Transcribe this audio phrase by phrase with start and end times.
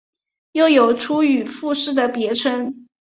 [0.53, 2.87] 又有出羽富士的别称。